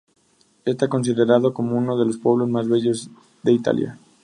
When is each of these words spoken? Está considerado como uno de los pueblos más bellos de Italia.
Está 0.65 0.87
considerado 0.87 1.53
como 1.53 1.77
uno 1.77 1.95
de 1.95 2.07
los 2.07 2.17
pueblos 2.17 2.49
más 2.49 2.67
bellos 2.67 3.11
de 3.43 3.51
Italia. 3.51 3.99